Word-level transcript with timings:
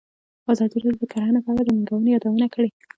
ازادي 0.51 0.77
راډیو 0.83 1.01
د 1.01 1.05
کرهنه 1.11 1.39
په 1.43 1.49
اړه 1.51 1.63
د 1.65 1.69
ننګونو 1.75 2.07
یادونه 2.15 2.47
کړې. 2.53 2.69